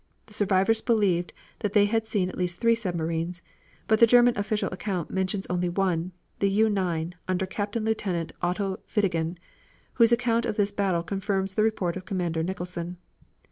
The 0.25 0.33
survivors 0.33 0.81
believed 0.81 1.31
that 1.59 1.73
they 1.73 1.85
had 1.85 2.07
seen 2.07 2.27
at 2.27 2.35
least 2.35 2.59
three 2.59 2.73
submarines, 2.73 3.43
but 3.87 3.99
the 3.99 4.07
German 4.07 4.35
official 4.35 4.71
account 4.71 5.11
mentions 5.11 5.45
only 5.45 5.69
one, 5.69 6.11
the 6.39 6.49
U 6.49 6.71
9, 6.71 7.13
under 7.27 7.45
Captain 7.45 7.85
Lieutenant 7.85 8.31
Otto 8.41 8.79
Weddigen 8.95 9.37
whose 9.93 10.11
account 10.11 10.47
of 10.47 10.55
this 10.55 10.71
battle 10.71 11.03
confirms 11.03 11.53
the 11.53 11.61
report 11.61 11.95
of 11.97 12.05
Commander 12.05 12.41
Nicholson. 12.41 12.97